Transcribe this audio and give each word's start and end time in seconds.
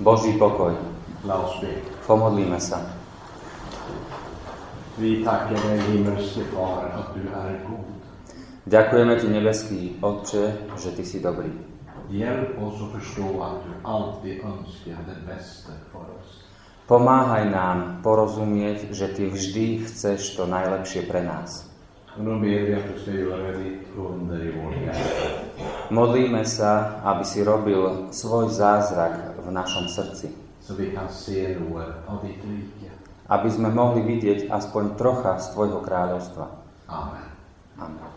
Boží 0.00 0.32
pokoj. 0.40 0.72
Pomodlíme 2.08 2.56
sa. 2.56 2.80
Ďakujeme 8.64 9.12
Ti, 9.20 9.26
nebeský 9.28 9.80
Otče, 10.00 10.44
že 10.80 10.90
Ty 10.96 11.02
si 11.04 11.18
dobrý. 11.20 11.52
Pomáhaj 16.90 17.44
nám 17.52 18.02
porozumieť, 18.02 18.90
že 18.90 19.06
Ty 19.14 19.24
vždy 19.30 19.66
chceš 19.86 20.34
to 20.34 20.48
najlepšie 20.48 21.06
pre 21.06 21.22
nás. 21.22 21.70
Modlíme 25.90 26.42
sa, 26.42 26.72
aby 27.06 27.22
si 27.22 27.46
robil 27.46 28.10
svoj 28.10 28.50
zázrak 28.50 29.29
v 29.50 29.52
našom 29.52 29.90
srdci. 29.90 30.30
Aby 33.30 33.48
sme 33.50 33.68
mohli 33.74 34.00
vidieť 34.06 34.46
aspoň 34.46 34.94
trocha 34.94 35.42
z 35.42 35.46
Tvojho 35.58 35.82
kráľovstva. 35.82 36.44
Amen. 36.86 37.26
Amen. 37.78 38.10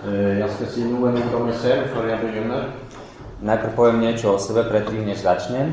Eh, 0.00 0.40
Jag 0.40 0.50
ska 0.50 0.64
säga 0.66 0.86
några 0.86 1.12
ord 1.12 1.34
om 1.34 1.52
för 1.92 2.08
jag 2.08 2.20
begynner. 2.20 2.72
Najprv 3.40 3.72
poviem 3.72 4.00
niečo 4.00 4.36
o 4.36 4.38
sebe 4.38 4.68
predtým, 4.68 5.04
než 5.08 5.24
začnem. 5.24 5.72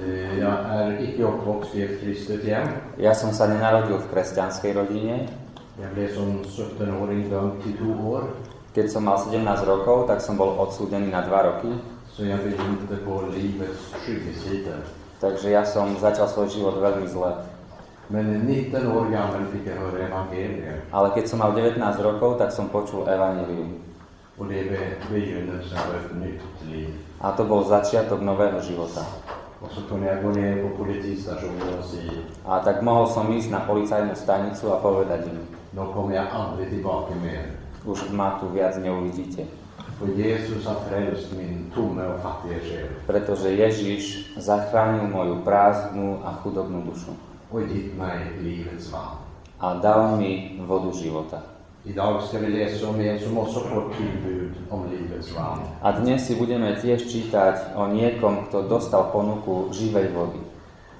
Eh, 0.00 0.38
Jag 0.38 0.56
är 0.68 1.00
icke 1.00 1.24
uppvuxen 1.24 1.80
i 1.80 1.82
ett 1.82 2.00
kristet 2.00 2.44
hem. 2.44 2.68
Ja 2.96 3.14
som 3.14 3.32
sa 3.32 3.48
nenarodil 3.48 3.96
v 3.96 4.08
kresťanskej 4.12 4.72
rodine. 4.72 5.28
Jag 5.80 5.90
blev 5.96 6.08
som 6.14 6.44
17-åring 6.44 7.28
dömd 7.30 7.62
till 7.64 7.76
två 7.76 7.92
år. 8.10 8.22
Keď 8.70 8.86
som 8.86 9.02
mal 9.02 9.18
17 9.18 9.42
rokov, 9.66 10.06
tak 10.06 10.22
som 10.22 10.38
bol 10.38 10.54
odsúdený 10.54 11.10
na 11.10 11.26
2 11.26 11.48
roky. 11.48 11.70
Jag 12.20 12.38
begynte 12.38 12.96
på 13.00 13.32
livets 13.32 13.80
skyggsida. 13.96 14.84
Takže 15.20 15.50
ja 15.50 15.64
som 15.64 15.96
začal 15.96 16.28
svoj 16.28 16.48
život 16.52 16.76
veľmi 16.76 17.08
zle. 17.08 17.32
Men 18.10 18.44
19 18.46 18.76
år 18.92 19.08
gammal 19.08 19.46
fick 19.52 19.66
jag 19.66 19.80
höra 19.80 20.06
evangeliet. 20.06 20.84
Ale 20.92 21.10
keď 21.16 21.24
som 21.26 21.38
mal 21.40 21.52
19 21.56 21.80
rokov, 22.02 22.38
tak 22.38 22.52
som 22.52 22.68
počul 22.68 23.08
evanelium. 23.08 23.80
Och 24.38 24.46
det 24.46 24.60
är 24.60 24.96
begynnelsen 25.10 25.78
av 25.78 25.94
ett 25.96 26.12
nytt 26.16 26.42
liv. 26.70 26.94
A 27.20 27.32
to 27.36 27.44
bol 27.44 27.64
začiatok 27.64 28.20
nového 28.20 28.60
života. 28.60 29.00
Och 29.60 29.70
så 29.70 29.80
kunde 29.88 30.06
jag 30.06 30.22
gå 30.22 30.30
ner 30.30 30.62
på 30.62 30.84
polisstationen 30.84 31.78
och 31.78 31.84
säga, 31.84 32.12
A 32.44 32.58
tak 32.64 32.82
mohol 32.82 33.08
som 33.08 33.32
ísť 33.32 33.50
na 33.50 33.60
policajnú 33.60 34.16
stanicu 34.16 34.72
a 34.72 34.80
povedať 34.80 35.28
im, 35.28 35.44
då 35.76 35.92
kommer 35.92 36.16
jag 36.16 36.26
aldrig 36.32 36.68
tillbaka 36.70 37.14
mer. 37.14 37.69
Už 37.84 38.12
ma 38.12 38.36
tu 38.40 38.48
viac 38.52 38.76
neuvidíte. 38.76 39.48
Pretože 43.06 43.48
Ježiš 43.52 44.02
zachránil 44.40 45.04
moju 45.12 45.44
prázdnu 45.44 46.24
a 46.24 46.40
chudobnú 46.40 46.88
dušu. 46.88 47.12
A 49.60 49.66
dal 49.76 50.16
mi 50.16 50.56
vodu 50.64 50.90
života. 50.96 51.44
A 55.80 55.88
dnes 55.96 56.18
si 56.24 56.32
budeme 56.36 56.76
tiež 56.76 57.00
čítať 57.08 57.72
o 57.76 57.88
niekom, 57.88 58.48
kto 58.48 58.68
dostal 58.68 59.08
ponuku 59.12 59.72
živej 59.72 60.12
vody. 60.12 60.40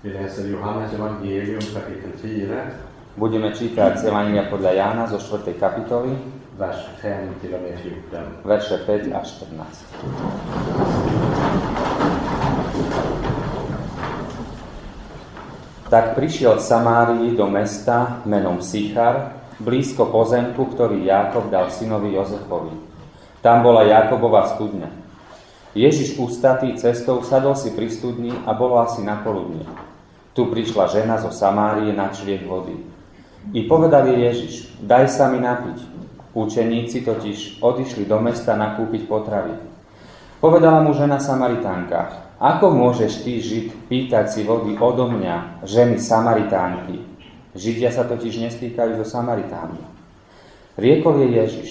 Vi 0.01 0.17
läser 0.17 0.49
Johannes 0.49 0.97
evangelium 0.97 1.61
kapitel 1.61 2.17
4, 2.17 3.21
Budeme 3.21 3.53
čítať 3.53 4.07
Evangelia 4.07 4.49
podľa 4.49 4.73
Jána 4.73 5.05
zo 5.11 5.21
4. 5.21 5.53
kapitoly, 5.61 6.40
vers 6.61 6.77
5 7.03 7.41
till 7.41 7.55
och 7.55 7.61
med 7.61 7.79
14. 7.79 8.45
verše 8.45 8.79
5 8.87 9.13
až 9.13 9.29
14. 9.33 9.85
Tak 15.91 16.15
prišiel 16.15 16.55
v 16.55 16.63
Samárii 16.63 17.35
do 17.35 17.51
mesta 17.51 18.23
menom 18.29 18.61
Sichar, 18.63 19.41
blízko 19.59 20.07
pozemku, 20.13 20.71
ktorý 20.71 21.03
Jákob 21.03 21.51
dal 21.51 21.73
synovi 21.73 22.15
Jozefovi. 22.15 22.77
Tam 23.41 23.65
bola 23.65 23.89
Jákobova 23.89 24.55
studňa. 24.55 24.87
Ježiš 25.75 26.21
ústatý 26.21 26.77
cestou 26.77 27.25
sadol 27.25 27.57
si 27.57 27.73
pri 27.73 27.89
studni 27.91 28.37
a 28.45 28.53
bolo 28.53 28.79
asi 28.79 29.01
na 29.03 29.19
poludne. 29.25 29.65
Tu 30.37 30.45
prišla 30.47 30.93
žena 30.93 31.17
zo 31.19 31.33
Samárie 31.33 31.91
na 31.91 32.13
čriek 32.13 32.45
vody. 32.47 32.77
I 33.57 33.65
povedal 33.65 34.07
jej 34.13 34.21
Ježiš, 34.29 34.55
daj 34.85 35.09
sa 35.11 35.27
mi 35.33 35.41
napiť. 35.43 36.00
Učeníci 36.31 37.03
totiž 37.03 37.59
odišli 37.59 38.07
do 38.07 38.23
mesta 38.23 38.55
nakúpiť 38.55 39.11
potravy. 39.11 39.55
Povedala 40.39 40.81
mu 40.81 40.95
žena 40.95 41.19
Samaritánka, 41.19 42.31
ako 42.41 42.73
môžeš 42.73 43.27
ty, 43.27 43.43
Žid, 43.43 43.91
pýtať 43.91 44.33
si 44.33 44.41
vody 44.47 44.79
odo 44.79 45.11
mňa, 45.11 45.67
ženy 45.67 46.01
Samaritánky? 46.01 47.03
Židia 47.53 47.91
sa 47.91 48.07
totiž 48.07 48.41
nestýkajú 48.47 49.03
so 49.03 49.05
Samaritánmi. 49.05 49.83
Riekol 50.79 51.27
je 51.27 51.29
Ježiš, 51.37 51.71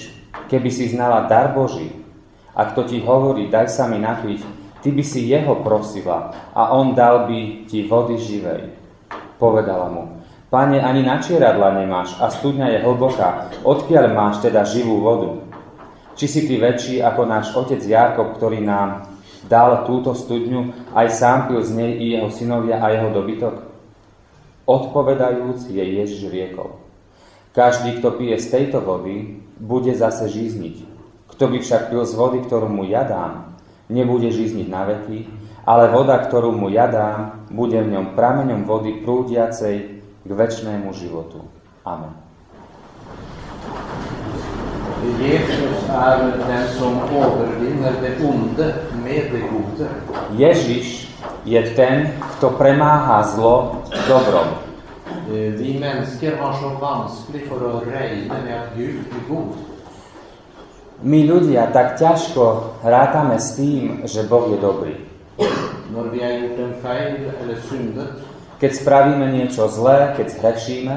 keby 0.51 0.69
si 0.69 0.91
znala 0.91 1.25
dar 1.25 1.55
Boží, 1.55 1.89
a 2.51 2.67
kto 2.67 2.83
ti 2.83 2.99
hovorí, 2.99 3.47
daj 3.47 3.71
sa 3.71 3.87
mi 3.87 3.97
napiť, 4.03 4.43
ty 4.83 4.91
by 4.91 5.03
si 5.07 5.31
jeho 5.31 5.63
prosila 5.63 6.35
a 6.51 6.75
on 6.75 6.91
dal 6.91 7.25
by 7.25 7.63
ti 7.65 7.87
vody 7.87 8.19
živej. 8.19 8.75
Povedala 9.39 9.87
mu, 9.87 10.18
Pane, 10.49 10.81
ani 10.81 11.05
na 11.05 11.21
čieradla 11.21 11.77
nemáš 11.77 12.17
a 12.17 12.33
studňa 12.33 12.73
je 12.73 12.81
hlboká, 12.81 13.53
odkiaľ 13.61 14.05
máš 14.09 14.41
teda 14.41 14.65
živú 14.65 14.97
vodu? 14.97 15.45
Či 16.17 16.25
si 16.25 16.41
ty 16.49 16.57
väčší 16.57 17.05
ako 17.05 17.21
náš 17.29 17.53
otec 17.53 17.77
Jákob, 17.77 18.33
ktorý 18.33 18.65
nám 18.65 19.13
dal 19.45 19.85
túto 19.85 20.17
studňu, 20.17 20.89
aj 20.97 21.07
sám 21.13 21.39
pil 21.53 21.61
z 21.61 21.69
nej 21.77 21.91
i 22.01 22.05
jeho 22.17 22.33
synovia 22.33 22.81
a 22.81 22.89
jeho 22.89 23.13
dobytok? 23.13 23.61
Odpovedajúc 24.65 25.69
jej 25.69 25.85
Ježiš 25.85 26.33
riekol. 26.33 26.81
Každý, 27.53 28.01
kto 28.01 28.17
pije 28.17 28.41
z 28.41 28.49
tejto 28.49 28.81
vody, 28.81 29.45
bude 29.61 29.93
zase 29.93 30.33
žízniť. 30.33 30.81
Kto 31.29 31.45
by 31.45 31.61
však 31.61 31.93
pil 31.93 32.01
z 32.09 32.13
vody, 32.17 32.41
ktorú 32.41 32.65
mu 32.65 32.89
ja 32.89 33.05
dám, 33.05 33.53
nebude 33.85 34.33
žízniť 34.33 34.65
na 34.65 34.81
veky, 34.97 35.29
ale 35.69 35.93
voda, 35.93 36.17
ktorú 36.17 36.57
mu 36.57 36.73
ja 36.73 36.89
dám, 36.89 37.45
bude 37.53 37.77
v 37.77 37.93
ňom 37.93 38.17
prameňom 38.17 38.65
vody 38.65 39.05
prúdiacej 39.05 39.98
k 40.29 40.37
väčšnému 40.37 40.93
životu. 40.93 41.41
Amen. 41.81 42.13
Jesus 45.17 45.89
är 45.89 46.17
den 46.37 46.67
som 46.77 47.01
övervinner 47.09 47.93
det 48.01 48.21
onde 48.21 48.73
med 49.03 49.23
det 49.33 49.41
gode. 49.49 49.89
Ježiš 50.37 51.09
je 51.45 51.75
ten, 51.75 52.13
kto 52.37 52.49
premáha 52.49 53.23
zlo 53.23 53.81
dobrom. 54.07 54.47
Eh, 55.33 55.57
Vi 55.57 55.81
har 55.81 56.53
så 56.53 56.69
med 58.45 58.61
Gud 58.77 58.97
god. 59.29 59.57
My 61.01 61.23
ľudia 61.23 61.71
tak 61.71 61.95
ťažko 61.95 62.75
rátame 62.83 63.39
s 63.39 63.55
tým, 63.55 64.03
že 64.03 64.27
Boh 64.27 64.51
je 64.51 64.57
dobrý. 64.59 64.95
När 65.89 66.03
vi 66.11 66.19
har 66.23 66.31
gjort 66.31 66.59
en 66.59 66.73
fel 66.83 67.31
eller 67.41 67.57
syndat 67.69 68.28
Keď 68.59 68.71
spravíme 68.75 69.31
niečo 69.31 69.71
zlé, 69.71 70.13
keď 70.19 70.27
zhrešíme, 70.35 70.95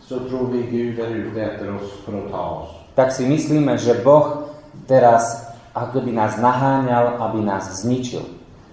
så 0.00 0.24
tror 0.24 0.48
vi 0.52 0.64
Gud 0.68 1.00
är 1.00 1.08
ute 1.08 1.40
efter 1.40 1.68
oss 1.76 1.92
för 2.04 2.12
att 2.12 2.30
ta 2.30 2.40
oss. 2.40 2.70
tak 2.94 3.12
si 3.12 3.26
myslíme, 3.26 3.78
že 3.78 4.00
Boh 4.04 4.48
teraz 4.86 5.44
ako 5.74 6.00
by 6.00 6.12
nás 6.12 6.36
naháňal, 6.38 7.18
aby 7.18 7.40
nás 7.44 7.82
zničil. 7.82 8.24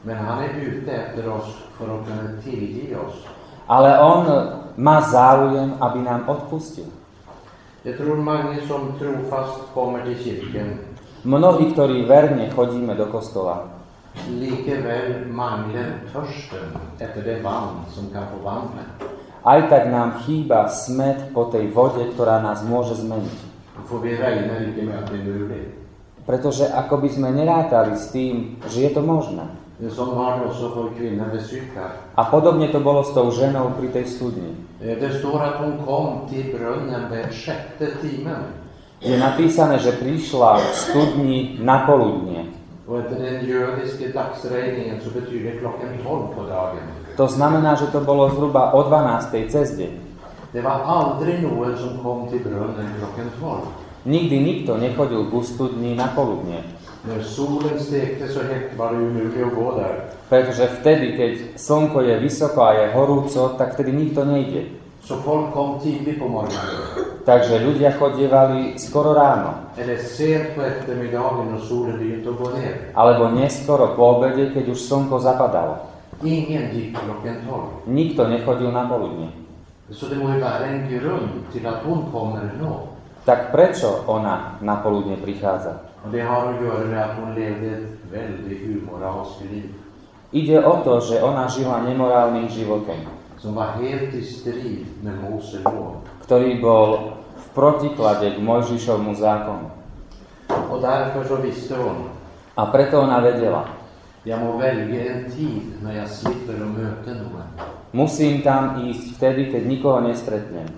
Men 0.04 0.18
han 0.18 0.44
är 0.44 0.54
ute 0.60 0.92
efter 0.92 1.28
oss 1.30 1.48
för 1.78 1.86
att 1.92 2.08
kunna 2.08 2.40
tillge 2.44 2.96
oss. 2.98 3.28
Ale 3.68 4.00
On 4.00 4.24
má 4.78 5.02
záujem, 5.02 5.76
aby 5.80 6.00
nám 6.00 6.30
odpustil. 6.30 6.88
Jag 7.84 7.98
tror 7.98 8.16
många 8.16 8.62
som 8.68 8.94
trofast 9.00 9.74
kommer 9.74 10.06
till 10.06 10.24
kyrkan 10.24 10.78
Mnohí, 11.22 11.78
ktorí 11.78 12.02
verne 12.10 12.50
chodíme 12.50 12.98
do 12.98 13.06
kostola, 13.06 13.81
likeväl 14.30 15.26
manglar 15.32 16.06
törsten 16.14 16.76
efter 17.00 17.22
det 17.22 17.42
vatten 17.42 17.86
som 17.90 18.10
kan 18.14 18.28
förvandla. 18.30 18.84
aj 19.42 19.74
tak 19.74 19.90
nám 19.90 20.22
chýba 20.26 20.70
smet 20.70 21.34
po 21.34 21.50
tej 21.50 21.74
vode, 21.74 22.06
ktorá 22.14 22.38
nás 22.46 22.62
môže 22.62 22.94
zmeniť. 23.02 23.50
Pretože 26.22 26.70
ako 26.70 26.96
by 27.02 27.10
sme 27.10 27.34
nerátali 27.34 27.98
s 27.98 28.14
tým, 28.14 28.62
že 28.70 28.86
je 28.86 28.92
to 28.94 29.02
možné. 29.02 29.50
A 32.14 32.22
podobne 32.30 32.70
to 32.70 32.80
bolo 32.86 33.02
s 33.02 33.18
tou 33.18 33.34
ženou 33.34 33.74
pri 33.82 33.90
tej 33.90 34.06
studni. 34.06 34.54
Eh. 34.78 34.94
Je 39.02 39.18
napísané, 39.18 39.82
že 39.82 39.98
prišla 39.98 40.62
v 40.62 40.70
studni 40.78 41.58
na 41.58 41.90
poludnie. 41.90 42.51
Och 42.92 43.00
efter 43.00 43.16
den 43.16 43.46
judiska 43.46 44.06
dagsregningen 44.20 45.02
så 45.04 45.10
betyder 45.20 45.52
det 45.52 45.58
klockan 45.58 45.90
12 46.04 46.28
på 46.36 46.42
dagen. 46.42 46.84
To 47.18 47.28
znamená, 47.28 47.76
že 47.76 47.88
to 47.88 48.00
bolo 48.02 48.30
zhruba 48.30 48.72
o 48.74 48.84
12. 48.84 49.50
cez 49.50 49.78
deň. 49.78 49.92
Det 50.52 50.62
var 50.62 50.84
aldrig 50.86 51.44
någon 51.44 51.78
som 51.78 52.04
kom 52.04 52.28
till 52.28 52.40
brunnen 52.40 52.88
klockan 53.00 53.32
12. 53.40 53.60
Nikdy 54.04 54.40
nikto 54.40 54.78
nechodil 54.78 55.32
ku 55.32 55.44
studni 55.44 55.96
na 55.96 56.08
poludnie. 56.16 56.64
När 57.08 57.24
solen 57.24 57.80
stekte 57.80 58.28
så 58.28 58.40
hett 58.40 58.78
var 58.78 58.92
det 58.92 58.98
omöjligt 58.98 59.46
att 59.46 59.56
gå 59.56 59.76
där. 59.78 59.96
Pretože 60.30 60.68
vtedy, 60.68 61.18
keď 61.18 61.32
slnko 61.56 62.02
je 62.02 62.20
vysoko 62.20 62.62
a 62.62 62.74
je 62.74 62.94
horúco, 62.94 63.56
tak 63.58 63.74
vtedy 63.74 63.92
nikto 63.92 64.26
nejde. 64.26 64.81
Så 65.04 65.16
folk 65.16 65.54
kom 65.54 65.80
tidigt 65.80 66.20
på 66.20 66.28
morgonen. 66.28 66.60
Takže 67.26 67.62
ľudia 67.62 67.92
chodievali 68.00 68.78
skoro 68.78 69.14
ráno, 69.14 69.54
Eller 69.78 69.98
sent 69.98 70.56
på 70.56 70.62
eftermiddagen 70.62 71.54
och 71.54 71.62
solen 71.62 71.98
begynte 72.00 72.30
att 72.30 72.38
gå 72.38 72.50
ner. 72.50 72.76
alebo 72.96 73.30
neskoro 73.30 73.88
po 73.96 74.04
obede, 74.18 74.50
keď 74.54 74.70
už 74.70 74.80
slnko 74.82 75.20
zapadalo. 75.20 75.76
Ingen 76.24 76.70
gick 76.74 76.98
klockan 76.98 77.36
12. 77.86 77.88
Nikto 77.88 78.28
nechodil 78.28 78.72
na 78.72 78.90
poludnie. 78.90 79.30
Så 79.90 80.06
det 80.06 80.16
må 80.16 80.34
ju 80.34 80.40
vara 80.40 80.66
en 80.66 80.90
grund 80.90 81.30
till 81.54 81.68
att 81.68 81.84
hon 81.86 82.06
kommer 82.12 82.52
nå. 82.62 82.88
Tak 83.26 83.52
prečo 83.52 83.88
ona 84.08 84.58
na 84.62 84.76
poludne 84.76 85.16
prichádza? 85.18 85.74
Det 86.12 86.22
har 86.22 86.54
att 86.54 86.62
göra 86.62 86.86
med 86.86 87.02
att 87.04 87.18
hon 87.20 87.34
levde 87.36 87.68
ett 87.68 87.88
väldigt 88.12 88.62
umoralskt 88.62 89.42
liv. 89.52 89.70
Ide 90.32 90.66
o 90.66 90.78
to, 90.84 91.00
že 91.00 91.24
ona 91.24 91.48
žila 91.50 91.82
nemorálnym 91.82 92.50
životom, 92.50 92.96
Ktorý 96.22 96.52
bol 96.62 96.90
v 97.34 97.48
protiklade 97.58 98.28
k 98.34 98.38
Mojžišovmu 98.38 99.18
zákonu. 99.18 99.68
A 102.54 102.62
preto 102.70 103.02
ona 103.02 103.18
vedela, 103.18 103.66
någon. 107.18 107.50
musím 107.98 108.46
tam 108.46 108.78
ísť 108.86 109.18
vtedy, 109.18 109.50
keď 109.50 109.62
nikoho 109.66 110.00
nestretnem. 110.06 110.70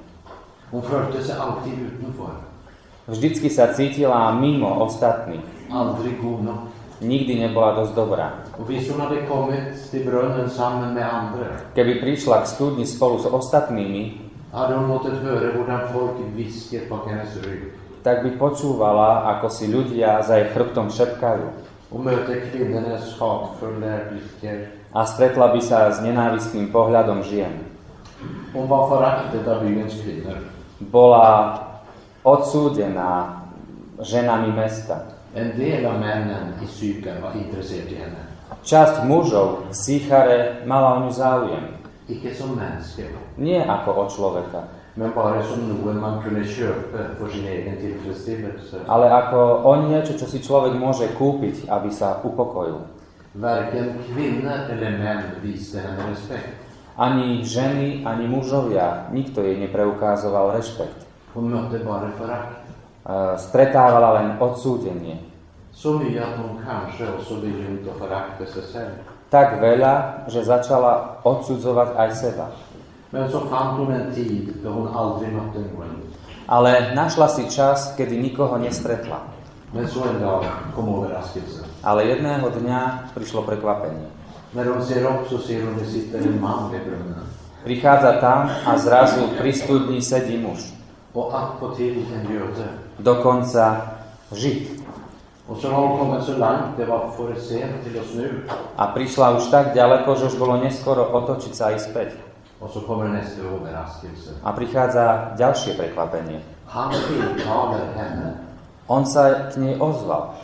Vždycky 3.03 3.51
sa 3.51 3.75
cítila 3.75 4.31
mimo 4.39 4.87
ostatných. 4.87 5.43
Aldrig 5.67 6.15
god. 6.23 6.72
Nikdy 7.03 7.33
nebola 7.35 7.75
dosť 7.83 7.93
dobrá. 7.99 8.27
Keby 11.75 11.93
prišla 11.99 12.37
k 12.41 12.45
studni 12.47 12.87
spolu 12.87 13.19
s 13.19 13.27
ostatnými, 13.27 14.31
tak 18.03 18.17
by 18.23 18.29
počúvala, 18.39 19.27
ako 19.35 19.47
si 19.51 19.65
ľudia 19.67 20.23
za 20.23 20.39
jej 20.39 20.47
chrbtom 20.55 20.87
šepkajú. 20.87 21.47
A 24.93 24.99
stretla 25.03 25.45
by 25.51 25.61
sa 25.61 25.91
s 25.91 25.99
nenávistným 26.01 26.71
pohľadom 26.71 27.21
žien. 27.27 27.67
Bola 30.79 31.29
odsúdená 32.23 33.43
ženami 33.99 34.49
mesta. 34.55 35.12
En 35.33 35.49
del 35.57 35.85
av 35.85 35.99
männen 35.99 36.53
i 36.61 36.67
Sykar 36.67 37.17
var 37.21 37.33
intresserade 37.33 37.89
i 37.89 37.95
henne. 37.97 38.21
Časť 38.63 39.09
mužov 39.09 39.65
v 39.69 39.73
Síchare 39.73 40.61
mala 40.69 41.01
o 41.01 41.09
ňu 41.09 41.11
záujem. 41.11 41.65
Icke 42.05 42.29
som 42.35 42.53
människa, 42.53 43.09
Nie 43.37 43.65
ako 43.65 43.91
o 43.91 44.03
človeka, 44.05 44.69
men 44.95 45.09
bara 45.15 45.41
som 45.43 45.65
någon 45.65 45.97
man 45.97 46.21
kunde 46.21 46.45
köpa 46.45 47.17
för 47.17 47.29
sin 47.33 47.47
egen 47.47 47.81
tillfredsställelse. 47.81 48.85
ale 48.87 49.09
ako 49.09 49.65
o 49.65 49.73
niečo, 49.89 50.13
čo 50.13 50.25
si 50.29 50.37
človek 50.37 50.77
môže 50.77 51.09
kúpiť, 51.17 51.65
aby 51.65 51.89
sa 51.89 52.21
upokojil. 52.21 52.85
Varken 53.33 53.97
kvinnor 54.05 54.69
eller 54.69 54.91
män 55.01 55.41
visste 55.41 55.81
henne 55.81 56.13
respekt. 56.13 56.53
Ani 56.93 57.41
ženy, 57.41 58.05
ani 58.05 58.27
mužovia, 58.29 59.09
nikto 59.09 59.41
jej 59.41 59.57
nepreukázoval 59.57 60.53
rešpekt. 60.53 61.09
Hon 61.33 61.49
mötte 61.49 61.81
bara 61.81 62.13
förakt. 62.21 62.63
E, 63.03 63.35
Stretávala 63.35 64.23
len 64.23 64.27
odsúdenie. 64.39 65.19
Tak 69.27 69.59
veľa, 69.59 69.93
že 70.29 70.45
začala 70.45 71.19
odsudzovať 71.25 71.89
aj 71.99 72.09
seba. 72.15 72.47
Ale 76.47 76.71
našla 76.95 77.27
si 77.27 77.43
čas, 77.49 77.97
kedy 77.97 78.19
nikoho 78.19 78.55
nestretla. 78.61 79.19
Ale 81.83 82.01
jedného 82.05 82.45
dňa 82.45 82.81
prišlo 83.17 83.41
prekvapenie. 83.43 84.07
Prichádza 87.63 88.21
tam 88.21 88.51
a 88.53 88.71
zrazu 88.77 89.33
pri 89.39 89.51
studni 89.55 89.99
sedí 90.03 90.37
muž. 90.37 90.69
Dokonca 92.99 93.97
žid. 94.33 94.83
A 98.77 98.83
prišla 98.95 99.27
už 99.37 99.43
tak 99.51 99.75
ďaleko, 99.75 100.09
že 100.15 100.23
už 100.31 100.35
bolo 100.39 100.55
neskoro 100.61 101.03
otočiť 101.03 101.53
sa 101.53 101.75
aj 101.75 101.77
späť. 101.83 102.09
A 104.43 104.49
prichádza 104.55 105.35
ďalšie 105.35 105.75
prekvapenie. 105.75 106.39
On 108.87 109.03
sa 109.03 109.51
k 109.51 109.59
nej 109.59 109.75
ozval. 109.79 110.39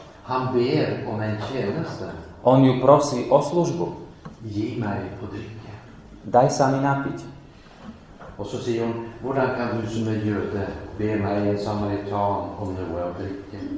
On 2.43 2.59
ju 2.59 2.73
prosí 2.83 3.23
o 3.31 3.39
službu. 3.39 3.85
Daj 6.27 6.47
sa 6.51 6.75
mi 6.75 6.79
napiť. 6.83 7.23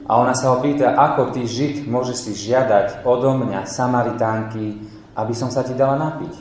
A 0.10 0.12
ona 0.18 0.34
sa 0.34 0.52
ho 0.52 0.58
pýta, 0.58 0.98
ako 0.98 1.38
ty 1.38 1.46
žid 1.46 1.86
môžeš 1.86 2.18
si 2.18 2.50
žiadať 2.50 3.06
odo 3.06 3.38
mňa, 3.38 3.70
Samaritánky, 3.70 4.82
aby 5.14 5.34
som 5.38 5.54
sa 5.54 5.62
ti 5.62 5.78
dala 5.78 6.02
napiť. 6.02 6.34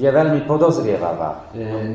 Je 0.00 0.08
veľmi 0.10 0.48
podozrievavá. 0.48 1.52
eh. 1.54 1.92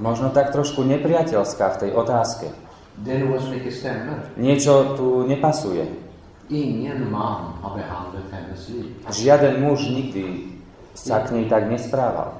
Možno 0.00 0.32
tak 0.32 0.56
trošku 0.56 0.80
nepriateľská 0.82 1.76
v 1.76 1.78
tej 1.84 1.90
otázke. 1.92 2.48
Niečo 4.40 4.96
tu 4.96 5.28
nepasuje. 5.28 5.84
Žiaden 9.10 9.60
muž 9.60 9.88
nikdy 9.88 10.53
sa 10.94 11.26
k 11.26 11.34
nej 11.34 11.50
tak 11.50 11.66
nesprával. 11.66 12.38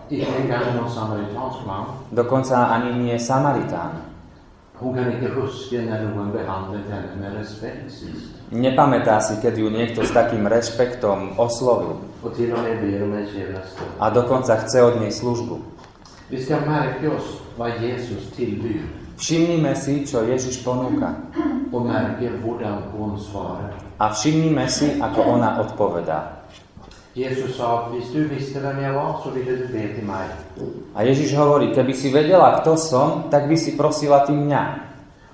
Dokonca 2.14 2.56
ani 2.70 2.90
nie 3.02 3.18
Samaritán. 3.18 4.14
Nepamätá 8.50 9.16
si, 9.22 9.34
keď 9.38 9.54
ju 9.58 9.68
niekto 9.70 10.02
s 10.02 10.10
takým 10.10 10.46
rešpektom 10.50 11.38
oslovil. 11.38 12.02
A 13.98 14.06
dokonca 14.10 14.52
chce 14.66 14.78
od 14.82 14.94
nej 14.98 15.14
službu. 15.14 15.56
Všimnime 19.14 19.72
si, 19.78 20.02
čo 20.02 20.26
Ježiš 20.26 20.66
ponúka. 20.66 21.22
A 23.98 24.04
všimnime 24.10 24.66
si, 24.66 24.98
ako 24.98 25.20
ona 25.38 25.62
odpovedá. 25.62 26.43
Jesus 27.14 27.56
sa, 27.56 27.88
hvis 27.94 28.10
du 28.10 28.26
visste 28.26 28.58
vem 28.58 28.82
jag 28.82 28.92
var 28.92 29.20
så 29.22 29.30
ville 29.30 29.50
du 29.56 29.66
be 29.70 29.94
till 29.94 30.04
mig. 30.04 30.26
A 30.94 31.02
Ježiš 31.02 31.34
hovorí, 31.34 31.70
keby 31.70 31.94
si 31.94 32.10
vedela, 32.10 32.58
kto 32.58 32.74
som, 32.74 33.30
tak 33.30 33.46
by 33.46 33.54
si 33.54 33.78
prosila 33.78 34.26
ty 34.26 34.34
mňa. 34.34 34.62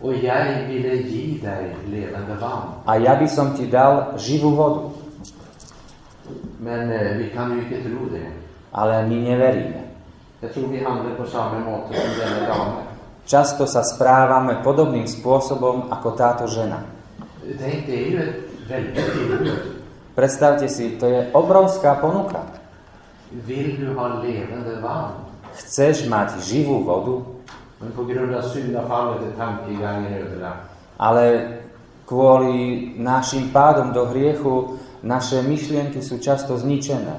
Och 0.01 0.15
jag 0.15 0.69
ville 0.69 0.97
ge 0.97 1.41
dig 1.41 1.77
levande 1.89 2.35
vatten. 2.41 2.85
A 2.85 2.97
ja 2.97 3.17
by 3.17 3.29
som 3.29 3.57
ti 3.57 3.67
dal 3.67 4.13
živú 4.21 4.53
vodu. 4.53 4.93
Men 6.61 6.93
eh, 6.93 7.17
vi 7.17 7.33
kan 7.33 7.51
ju 7.57 7.65
inte 7.65 7.89
tro 7.89 8.13
det. 8.13 8.29
Ale 8.73 9.09
my 9.09 9.21
neveríme. 9.21 9.81
Jag 10.41 10.55
tror 10.55 10.69
vi 10.69 10.85
handlar 10.85 11.17
på 11.17 11.27
samma 11.27 11.59
måte 11.59 11.97
som 11.97 12.13
denna 12.21 12.49
dam. 12.49 12.69
Často 13.25 13.67
sa 13.67 13.81
správame 13.85 14.61
podobným 14.65 15.09
spôsobom 15.09 15.89
ako 15.89 16.09
táto 16.13 16.45
žena. 16.45 16.85
Tänk, 17.59 17.87
det 17.87 17.97
ju 17.97 18.21
ett 18.21 18.37
väldigt 18.69 19.13
tillbud. 19.13 19.70
Predstavte 20.21 20.69
si, 20.69 21.00
to 21.00 21.09
je 21.09 21.33
obrovská 21.33 21.97
ponuka. 21.97 22.45
Vill 23.33 23.81
du 23.81 23.97
ha 23.97 24.21
levande 24.21 24.77
vatten? 24.77 25.25
Chceš 25.57 26.05
mať 26.12 26.45
živú 26.45 26.85
vodu? 26.85 27.25
Men 27.81 27.89
på 27.97 28.05
grund 28.05 28.29
av 28.37 28.45
syndafallet 28.53 29.25
är 29.25 29.33
tankegången 29.41 30.12
ödelagd. 30.12 30.61
Ale 31.00 31.25
kvôli 32.05 32.93
našim 33.00 33.49
pádom 33.49 33.97
do 33.97 34.12
hriechu 34.12 34.77
naše 35.00 35.41
myšlienky 35.41 36.05
sú 36.05 36.21
často 36.21 36.53
zničené. 36.61 37.17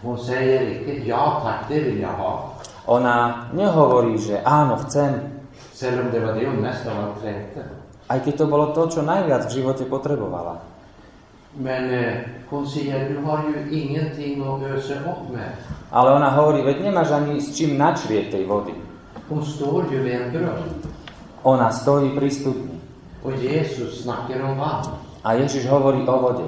Hon 0.00 0.16
säger 0.16 0.64
icke 0.72 1.04
ja 1.04 1.44
tack, 1.44 1.68
det 1.68 1.84
vill 1.84 2.00
jag 2.00 2.16
ha. 2.16 2.56
Ona 2.88 3.52
nehovorí, 3.52 4.16
že 4.16 4.40
áno, 4.40 4.80
chcem, 4.88 5.36
Selv 5.76 6.00
om 6.00 6.08
det 6.08 6.24
var 6.24 6.32
det 6.32 6.48
hon 6.48 6.64
mest 6.64 6.88
av 6.88 6.96
allt 6.96 7.20
trängte. 7.20 7.60
aj 8.08 8.18
keď 8.24 8.34
to 8.40 8.46
bolo 8.48 8.72
to, 8.72 8.88
čo 8.88 9.04
najviac 9.04 9.44
v 9.44 9.54
živote 9.60 9.84
potrebovala. 9.84 10.77
Men 11.58 11.90
eh, 11.90 12.14
hon 12.50 12.66
säger, 12.66 13.08
du 13.08 13.18
har 13.26 13.38
ju 13.48 13.80
ingenting 13.80 14.42
att 14.46 14.62
ösa 14.62 14.94
upp 14.94 15.32
med. 15.32 15.50
Ale 15.90 16.12
ona 16.14 16.30
hovorí, 16.30 16.62
veď 16.62 16.84
nemáš 16.84 17.10
ani 17.10 17.40
s 17.40 17.56
čím 17.56 17.74
načrieť 17.78 18.30
tej 18.30 18.44
vody. 18.46 18.76
Hon 19.28 19.42
står 19.42 19.90
ju 19.90 19.98
vid 20.02 20.14
en 20.14 20.30
brunn. 20.30 20.68
Ona 21.42 21.70
stojí 21.72 22.10
pri 22.14 22.30
studni. 22.30 22.78
Och 23.22 23.32
Jesus 23.42 24.02
snackar 24.02 24.38
om 24.44 24.58
vatten. 24.58 24.94
A 25.24 25.34
Ježiš 25.34 25.66
hovorí 25.66 26.06
o 26.06 26.14
vode. 26.18 26.46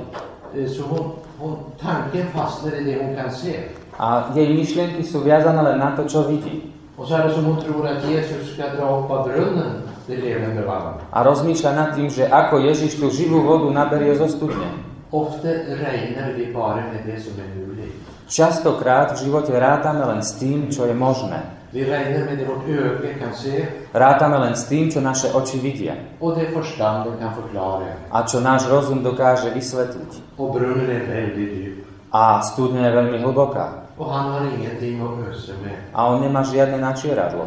Eh, 0.55 0.69
Så 0.69 0.83
hon, 0.87 1.19
hon, 1.39 1.57
tanken 1.81 2.27
fastnar 2.31 2.73
i 2.79 2.85
det 2.85 3.03
hon 3.03 3.17
kan 3.17 3.31
se. 3.31 3.55
A 3.99 4.31
jej 4.35 4.49
myšlienky 4.55 5.03
sú 5.05 5.21
viazané 5.27 5.61
len 5.63 5.79
na 5.83 5.93
to, 5.97 6.07
čo 6.07 6.23
vidí. 6.31 6.71
Och 6.97 7.09
så 7.09 7.15
är 7.15 7.29
det 7.29 7.35
som 7.35 7.45
hon 7.45 7.57
tror 7.57 7.89
att 7.89 8.05
Jesus 8.09 8.55
ska 8.55 8.69
dra 8.77 8.99
upp 8.99 9.11
av 9.11 9.29
brunnen 9.29 9.83
det 10.07 10.17
levande 10.17 10.63
vatten. 10.63 11.01
A 11.11 11.19
rozmýšľa 11.25 11.73
nad 11.75 11.89
tým, 11.97 12.09
že 12.13 12.29
ako 12.29 12.61
Ježiš 12.61 13.01
tú 13.01 13.11
živú 13.11 13.41
vodu 13.43 13.73
naberie 13.73 14.15
zo 14.15 14.29
studne. 14.29 14.90
Ofta 15.11 15.49
regnar 15.67 16.33
vi 16.37 16.53
bara 16.55 16.77
med 16.77 17.03
det 17.07 17.21
som 17.21 17.33
är 17.41 17.49
möjligt. 17.57 17.95
Častokrát 18.29 19.13
v 19.19 19.27
živote 19.27 19.51
rátame 19.61 20.07
len 20.07 20.23
s 20.23 20.39
tým, 20.39 20.71
čo 20.71 20.87
je 20.87 20.95
možné. 20.95 21.43
Vi 21.73 21.83
regnar 21.85 22.31
med 22.31 22.39
det 22.39 22.47
vårt 22.47 22.63
öga 22.69 23.19
kan 23.19 23.35
se 23.35 23.67
Rátame 23.95 24.39
len 24.39 24.55
s 24.55 24.71
tým, 24.71 24.91
čo 24.91 25.01
naše 25.01 25.35
oči 25.35 25.59
vidia. 25.59 25.95
och 26.19 26.39
det 26.39 26.55
förstanden 26.55 27.19
kan 27.19 27.35
förklara. 27.35 27.87
A 28.11 28.23
čo 28.23 28.39
náš 28.41 28.71
rozum 28.71 29.03
dokáže 29.03 29.51
vysvetliť. 29.51 30.39
Och 30.39 30.55
brunnen 30.55 30.91
är 30.91 31.03
väldigt 31.07 31.53
djup. 31.59 31.87
A 32.13 32.43
studňa 32.43 32.87
je 32.87 32.93
veľmi 32.95 33.19
hlboká. 33.19 33.67
Och 33.99 34.07
han 34.15 34.31
har 34.33 34.43
ingenting 34.47 35.03
att 35.03 35.29
ösa 35.31 35.53
med. 35.63 35.75
A 35.95 36.07
on 36.11 36.23
nemá 36.23 36.43
žiadne 36.47 36.79
načieradlo. 36.79 37.47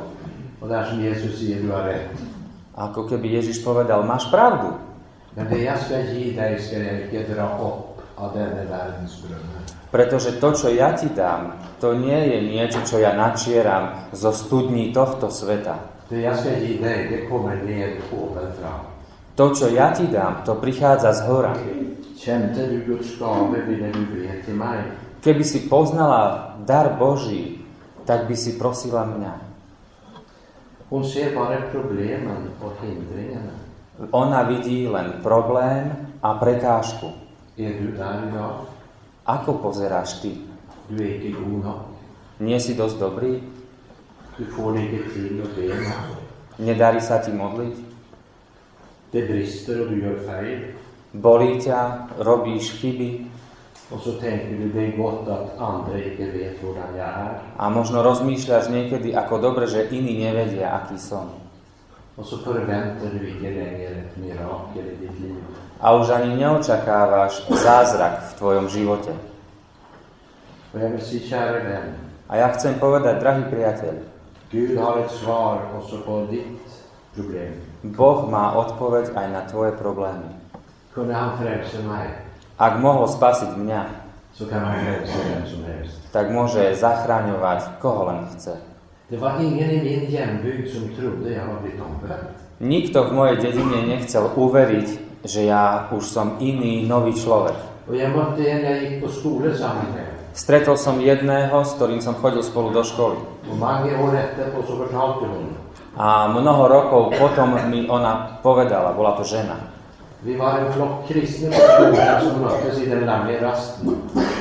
Och 0.60 0.68
där 0.68 0.84
som 0.84 1.00
Jesus 1.04 1.40
säger, 1.40 1.62
du 1.64 1.72
har 1.72 1.84
rätt. 1.84 2.12
Ako 2.76 3.08
keby 3.08 3.28
Ježiš 3.28 3.64
povedal, 3.64 4.04
máš 4.04 4.32
pravdu. 4.32 4.74
Men 5.36 5.50
det 5.50 5.64
jag 5.64 5.80
ska 5.80 6.00
ge 6.00 6.32
dig 6.32 6.60
ska 6.60 6.78
jag 6.78 7.02
inte 7.02 7.34
dra 7.34 7.58
upp 7.58 8.02
av 8.16 8.34
denna 8.34 8.64
världens 8.70 9.24
brunn. 9.24 9.50
Pretože 9.92 10.42
to, 10.42 10.58
čo 10.58 10.74
ja 10.74 10.98
ti 10.98 11.06
dám, 11.14 11.54
to 11.78 11.94
nie 11.94 12.18
je 12.18 12.38
niečo, 12.42 12.82
čo 12.82 12.98
ja 12.98 13.14
načieram 13.14 14.10
zo 14.10 14.34
studní 14.34 14.90
tohto 14.90 15.30
sveta. 15.30 15.78
Det 16.10 16.22
jag 16.22 16.38
ska 16.38 16.50
ge 16.50 16.82
dig, 16.82 17.00
det 17.10 17.30
kommer 17.30 17.62
ovanför. 18.10 18.90
To, 19.36 19.50
čo 19.54 19.70
ja 19.70 19.94
ti 19.94 20.10
dám, 20.10 20.42
to 20.46 20.56
prichádza 20.56 21.14
z 21.14 21.22
hora. 21.30 21.54
Kände 22.18 22.68
du 22.68 22.80
Guds 22.86 23.20
gave 23.20 23.62
ville 23.68 23.90
du 23.94 24.06
be 24.06 24.42
till 24.46 24.56
mig. 24.56 24.82
Keby 25.22 25.44
si 25.44 25.60
poznala 25.70 26.56
dar 26.66 26.98
Boží, 26.98 27.62
tak 28.06 28.26
by 28.28 28.36
si 28.36 28.58
prosila 28.58 29.06
mňa. 29.06 29.34
Hon 30.90 31.04
ser 31.06 31.34
problemen. 31.72 32.50
Ona 34.00 34.42
vidí 34.50 34.90
len 34.90 35.22
problém 35.22 35.94
a 36.22 36.34
prekážku. 36.42 37.14
Ako 39.24 39.62
pozeráš 39.62 40.26
ty? 40.26 40.34
Nie 42.42 42.58
si 42.58 42.74
dosť 42.74 42.96
dobrý? 42.98 43.38
Nedarí 46.58 47.00
sa 47.02 47.22
ti 47.22 47.30
modliť? 47.30 47.76
Bolí 51.14 51.62
ťa? 51.62 52.10
Robíš 52.18 52.82
chyby? 52.82 53.30
A 57.62 57.66
možno 57.70 58.02
rozmýšľaš 58.02 58.74
niekedy, 58.74 59.14
ako 59.14 59.38
dobre, 59.38 59.70
že 59.70 59.86
iní 59.94 60.18
nevedia, 60.18 60.74
aký 60.82 60.98
som. 60.98 61.30
A 65.82 65.88
už 65.98 66.08
ani 66.14 66.38
neočakávaš 66.38 67.42
zázrak 67.50 68.22
v 68.30 68.32
tvojom 68.38 68.66
živote. 68.70 69.14
A 72.30 72.34
ja 72.38 72.48
chcem 72.54 72.78
povedať, 72.78 73.18
drahý 73.18 73.44
priateľ. 73.50 73.94
Boh 77.84 78.20
má 78.30 78.46
odpoveď 78.62 79.06
aj 79.18 79.28
na 79.34 79.42
tvoje 79.50 79.74
problémy. 79.74 80.30
Ak 82.62 82.74
mohol 82.78 83.10
spasiť 83.10 83.58
mňa, 83.58 83.82
tak 86.14 86.26
môže 86.30 86.78
zachraňovať 86.78 87.82
koho 87.82 88.02
len 88.14 88.30
chce. 88.34 88.73
Det 89.14 89.20
var 89.20 89.34
ingen 89.42 89.70
i 89.70 89.82
min 89.84 90.06
hembygd 90.12 90.74
som 90.74 90.90
trodde 90.96 91.34
jag 91.34 91.46
var 91.46 91.62
blivit 91.62 91.82
omvänd. 91.82 92.28
Nikto 92.58 93.04
v 93.04 93.12
mojej 93.14 93.38
dedine 93.46 93.86
nechcel 93.86 94.26
uveriť, 94.26 94.90
že 95.22 95.46
ja 95.46 95.86
už 95.94 96.02
som 96.02 96.42
iný, 96.42 96.90
nový 96.90 97.14
človek. 97.14 97.54
Och 97.86 97.94
jag 97.94 98.10
mötte 98.10 98.42
en 98.42 98.66
jag 98.66 98.82
gick 98.82 99.06
på 99.06 99.10
skola 99.14 99.54
samman 99.54 99.94
med. 99.94 100.10
Stretol 100.34 100.82
som 100.82 100.98
jedného, 100.98 101.62
s 101.62 101.78
ktorým 101.78 102.02
som 102.02 102.18
chodil 102.18 102.42
spolu 102.42 102.74
do 102.74 102.82
školy. 102.82 103.22
A 105.94 106.28
mnoho 106.34 106.64
rokov 106.66 107.14
potom 107.14 107.54
mi 107.70 107.86
ona 107.86 108.42
povedala, 108.42 108.98
bola 108.98 109.14
to 109.14 109.22
žena. 109.30 109.62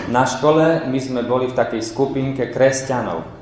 Na 0.09 0.25
škole 0.25 0.65
my 0.89 0.99
sme 1.01 1.21
boli 1.29 1.53
v 1.53 1.55
takej 1.61 1.83
skupinke 1.85 2.49
kresťanov 2.49 3.42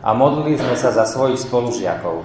A 0.00 0.10
modlili 0.16 0.56
sme 0.56 0.72
sa 0.72 0.88
za 0.88 1.04
svojich 1.04 1.36
spolužiakov. 1.44 2.24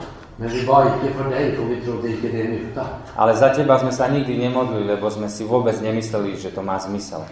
Ale 3.20 3.32
za 3.36 3.50
teba 3.52 3.76
sme 3.78 3.92
sa 3.92 4.08
nikdy 4.08 4.34
nemodlili, 4.40 4.88
lebo 4.96 5.12
sme 5.12 5.28
si 5.28 5.44
vôbec 5.44 5.76
nemysleli, 5.84 6.40
že 6.40 6.56
to 6.56 6.64
má 6.64 6.80
zmysel. 6.80 7.28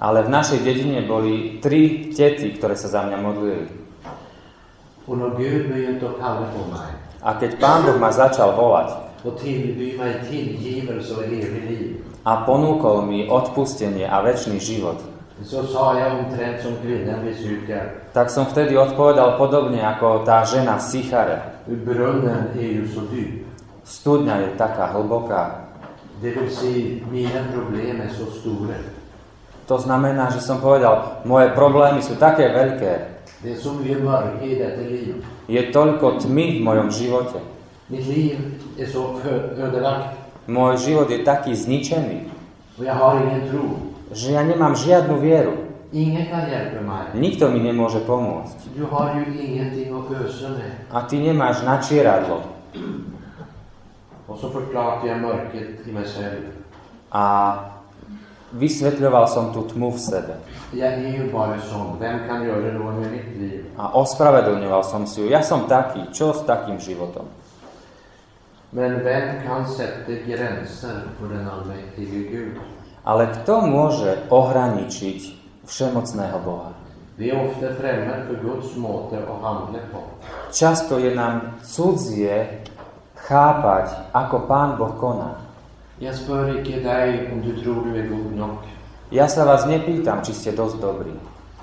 Ale 0.00 0.18
v 0.22 0.30
našej 0.30 0.58
dedine 0.62 1.00
boli 1.08 1.58
tri 1.58 2.12
tety, 2.14 2.60
ktoré 2.60 2.76
sa 2.76 2.88
za 2.92 3.00
mňa 3.08 3.18
modlili. 3.18 3.66
A 7.20 7.30
keď 7.36 7.50
Pán 7.58 7.80
Boh 7.88 7.98
ma 7.98 8.14
začal 8.14 8.54
volať 8.54 9.09
a 12.24 12.32
ponúkol 12.44 12.96
mi 13.04 13.28
odpustenie 13.28 14.08
a 14.08 14.20
väčší 14.24 14.56
život, 14.60 14.96
tak 18.12 18.26
som 18.28 18.44
vtedy 18.44 18.76
odpovedal 18.76 19.40
podobne 19.40 19.80
ako 19.80 20.24
tá 20.28 20.44
žena 20.44 20.76
v 20.76 20.84
Sichare. 20.84 21.38
Studňa 23.84 24.34
je 24.44 24.48
taká 24.60 24.92
hlboká. 24.92 25.64
To 29.64 29.76
znamená, 29.80 30.24
že 30.28 30.40
som 30.44 30.60
povedal, 30.60 31.24
moje 31.24 31.48
problémy 31.56 32.04
sú 32.04 32.20
také 32.20 32.52
veľké, 32.52 32.92
je 35.48 35.62
toľko 35.72 36.06
tmy 36.20 36.60
v 36.60 36.60
mojom 36.60 36.88
živote. 36.92 37.59
Mitt 37.90 38.06
liv 38.06 38.38
är 38.78 38.86
så 38.86 39.18
fö- 39.18 39.58
ödelagt 39.58 40.16
Môj 40.46 40.76
život 40.82 41.10
je 41.10 41.22
taký 41.22 41.54
zničený, 41.54 42.26
och 42.78 42.84
jag 42.84 42.94
har 42.94 43.22
ingen 43.22 43.46
tro. 43.50 43.66
že 44.10 44.32
ja 44.34 44.42
nemám 44.42 44.74
žiadnu 44.74 45.20
vieru. 45.22 45.54
Ingen 45.92 46.26
kan 46.26 46.46
hjälpa 46.50 46.80
mig. 46.82 47.06
Nikto 47.14 47.50
mi 47.50 47.58
nemôže 47.62 48.02
pomôcť. 48.06 48.74
Du 48.74 48.86
har 48.90 49.14
ju 49.14 49.26
ingenting 49.38 49.90
att 49.94 50.10
ösa 50.10 50.48
med. 50.54 50.74
A 50.90 51.06
ty 51.06 51.18
nemáš 51.22 51.62
načieradlo. 51.62 52.42
Och 54.26 54.38
så 54.38 54.50
förklarade 54.50 55.06
jag 55.06 55.18
mörkret 55.20 55.86
i 55.86 55.90
mig 55.92 56.04
själv. 56.06 56.42
A 57.10 57.24
vysvetľoval 58.50 59.26
som 59.30 59.50
tú 59.54 59.62
tmu 59.70 59.90
v 59.90 59.98
sebe. 59.98 60.34
Jag 60.74 60.92
är 60.94 61.10
ju 61.14 61.30
bara 61.30 61.58
sån. 61.60 61.98
Vem 62.00 62.18
kan 62.26 62.42
göra 62.46 62.72
något 62.74 62.98
med 63.02 63.10
mitt 63.12 63.30
liv? 63.38 63.64
A 63.76 63.94
ospravedlňoval 63.94 64.82
som 64.84 65.06
si 65.06 65.22
ju. 65.22 65.30
Ja 65.30 65.42
som 65.42 65.66
taký. 65.70 66.10
Čo 66.14 66.34
s 66.34 66.42
takým 66.46 66.78
životom? 66.82 67.26
Men 68.70 69.04
vem 69.04 69.42
kan 69.46 69.66
sätta 69.68 70.12
gränser 70.26 71.00
för 71.18 71.26
den 71.34 71.48
allmäktige 71.48 72.30
Gud? 72.30 72.54
Ale 73.04 73.26
kto 73.26 73.64
môže 73.66 74.28
ohraničiť 74.30 75.20
všemocného 75.66 76.38
Boha? 76.44 76.70
Vi 77.16 77.30
är 77.30 77.36
ofta 77.50 77.74
främmande 77.80 78.24
för 78.28 78.36
Guds 78.44 78.76
måte 78.76 79.18
att 79.18 79.42
handla 79.42 79.78
på. 79.92 80.00
Často 80.52 80.98
je 80.98 81.14
nám 81.14 81.58
cudzie 81.62 82.46
chápať, 83.14 83.90
ako 84.12 84.38
Pán 84.48 84.76
Boh 84.78 84.94
koná. 85.00 85.40
Jag 85.98 86.14
spör 86.14 86.60
icke 86.60 86.80
dig 86.80 87.28
om 87.32 87.42
du 87.42 87.62
tror 87.62 87.84
du 87.84 87.98
är 88.00 88.06
god 88.08 88.32
nog. 88.36 88.56
Ja 89.10 89.26
sa 89.28 89.44
vás 89.44 89.66
nepýtam, 89.66 90.22
či 90.22 90.32
ste 90.32 90.54
dosť 90.54 90.78
dobrí, 90.80 91.12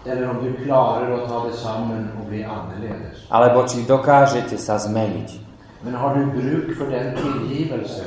Eller 0.05 0.29
om 0.29 0.43
du 0.43 0.53
klarar 0.63 1.11
att 1.11 1.29
ta 1.29 1.43
dig 1.47 1.53
samman 1.55 2.11
och 2.19 2.27
bli 2.27 2.43
annorledes. 2.43 3.23
alebo 3.31 3.63
či 3.67 3.87
dokážete 3.87 4.57
sa 4.59 4.75
zmeniť. 4.77 5.47
Men 5.84 5.93
har 5.96 6.15
du 6.15 6.25
bruk 6.25 6.77
för 6.77 6.91
den 6.91 7.15
tillgivelse 7.15 8.03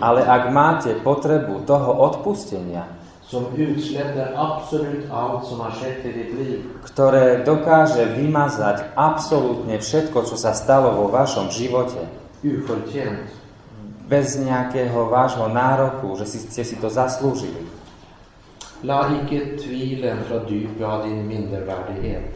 Ale 0.00 0.24
ak 0.24 0.52
máte 0.52 0.94
potrebu 1.04 1.62
toho 1.66 1.92
odpustenia, 1.92 2.84
som 3.22 3.46
utsläpper 3.56 4.32
absolut 4.36 5.04
allt 5.12 5.44
som 5.46 5.60
har 5.60 5.70
skett 5.70 6.04
i 6.04 6.12
ditt 6.12 6.32
liv, 6.34 6.58
ktoré 6.84 7.44
dokáže 7.44 8.04
vymazať 8.16 8.96
absolútne 8.96 9.78
všetko, 9.78 10.26
čo 10.26 10.36
sa 10.36 10.56
stalo 10.56 10.96
vo 10.96 11.06
vašom 11.12 11.52
živote, 11.52 12.02
oförtjänt, 12.40 13.30
bez 14.08 14.36
nejakého 14.40 15.06
vášho 15.06 15.48
nároku, 15.48 16.16
že 16.18 16.26
si, 16.26 16.38
ste 16.50 16.64
si 16.64 16.76
to 16.76 16.88
zaslúžili. 16.88 17.62
la 18.82 19.06
icke 19.14 19.56
tvilen 19.62 20.26
fördjupa 20.26 21.06
din 21.06 21.22
mindervärdighet. 21.22 22.34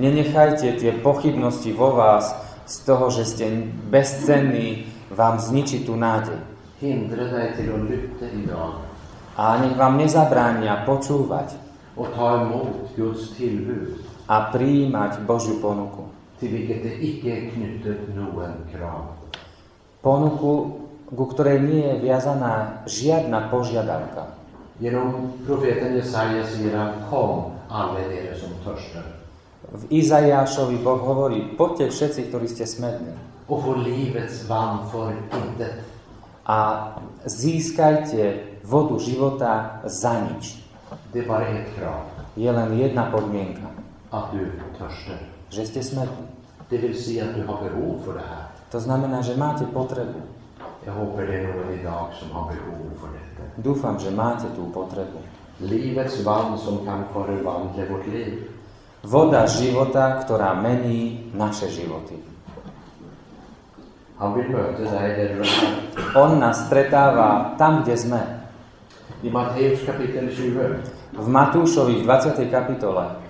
Nenechajte 0.00 0.80
tie 0.80 0.92
pochybnosti 1.04 1.76
vo 1.76 1.92
vás 1.92 2.32
z 2.66 2.76
toho, 2.86 3.10
že 3.10 3.24
ste 3.24 3.46
bezcenní, 3.90 4.86
vám 5.12 5.38
zničiť 5.38 5.84
tú 5.84 5.94
nádej. 5.96 6.40
Hindra 6.82 7.30
dig 7.30 7.56
till 7.56 7.74
att 7.74 7.84
lyfta 7.86 8.26
idag 8.26 8.74
A 9.36 9.56
nech 9.64 9.76
vám 9.80 9.96
nezabránia 9.96 10.84
počúvať 10.84 11.56
och 11.96 12.12
ta 12.12 12.44
emot 12.44 12.92
Guds 12.96 13.32
tillbud 13.32 13.96
a 14.28 14.52
prijímať 14.52 15.24
Božiu 15.24 15.56
ponuku. 15.56 16.04
till 16.42 16.50
vilket 16.50 16.82
det 16.82 16.94
icke 17.04 17.30
är 17.30 17.50
knutet 17.50 18.16
någon 18.16 18.52
krav. 18.72 19.14
Ponuku, 20.02 20.52
ku 21.16 21.24
ktorej 21.26 21.62
nie 21.62 21.86
je 21.86 22.02
viazaná 22.02 22.82
žiadna 22.90 23.46
požiadavka. 23.46 24.26
Genom 24.80 25.38
profeten 25.46 25.94
Jesaja 25.94 26.42
säger 26.42 26.76
han 26.76 27.06
Kom 27.10 27.54
alla 27.70 28.00
er 28.00 28.34
som 28.34 28.50
törstar 28.66 29.21
V 29.70 29.82
Izajášovi 29.94 30.82
Boh 30.82 30.98
hovorí, 30.98 31.54
poďte 31.54 31.94
všetci, 31.94 32.20
ktorí 32.28 32.46
ste 32.50 32.66
smední 32.66 33.14
a 36.42 36.58
získajte 37.26 38.22
vodu 38.64 38.96
života 38.98 39.82
za 39.84 40.14
nič. 40.26 40.58
Je 42.32 42.50
len 42.50 42.68
jedna 42.78 43.04
podmienka, 43.12 43.68
törstar. 44.78 45.20
že 45.52 45.62
ste 45.68 45.80
smední. 45.84 46.26
To 48.72 48.78
znamená, 48.80 49.20
že 49.20 49.36
máte 49.36 49.68
potrebu. 49.68 50.20
Jag 50.82 50.92
hoppas 50.92 51.26
det 51.26 51.38
är 51.38 51.46
någon 51.46 51.74
idag 51.78 52.10
som 52.18 52.30
har 52.30 52.44
behov 52.50 52.90
för 53.00 53.08
detta. 53.14 53.42
Dúfam, 53.56 53.98
že 54.02 54.10
máte 54.10 54.50
tú 54.56 54.66
potrebu. 54.74 55.22
Livets 55.60 56.24
vann 56.24 56.58
som 56.58 56.82
kan 56.82 57.04
förvandla 57.12 57.84
vårt 57.86 58.06
liv. 58.06 58.50
Voda 59.02 59.50
života, 59.50 60.22
ktorá 60.22 60.54
mení 60.54 61.30
naše 61.34 61.66
životy. 61.66 62.14
On 66.14 66.30
nás 66.38 66.70
stretáva 66.70 67.58
tam, 67.58 67.82
kde 67.82 67.98
sme. 67.98 68.22
I 69.22 69.30
Matteus 69.30 69.82
kapitel 69.82 70.30
20 70.30 71.18
V 71.18 71.26
Matúšovi 71.26 72.02
v 72.02 72.02
20. 72.06 72.46
kapitole 72.46 73.22